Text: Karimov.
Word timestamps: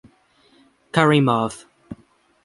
Karimov. 0.95 1.65